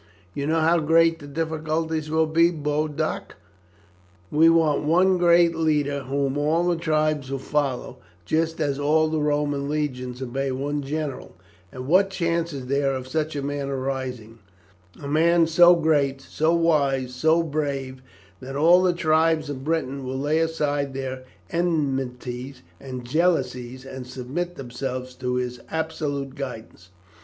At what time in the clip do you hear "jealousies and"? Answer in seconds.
23.05-24.07